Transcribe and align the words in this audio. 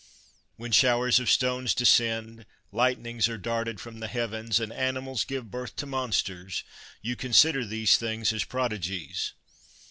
When 0.55 0.71
showers 0.71 1.19
of 1.19 1.29
stones 1.29 1.75
descend, 1.75 2.47
lightnings 2.71 3.29
are 3.29 3.37
darted 3.37 3.79
from 3.79 3.99
the 3.99 4.07
heavens, 4.07 4.59
and 4.59 4.73
animals 4.73 5.25
give 5.25 5.51
birth 5.51 5.75
to 5.75 5.85
monsters, 5.85 6.63
you 7.03 7.15
consider 7.15 7.63
these 7.63 7.95
things 7.97 8.33
as 8.33 8.43
prodigies. 8.43 9.33